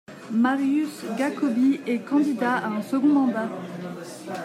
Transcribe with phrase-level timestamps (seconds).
[0.31, 3.49] Marius Gacobbi est candidat à un second mandat.